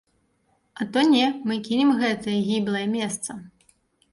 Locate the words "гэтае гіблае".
2.01-2.85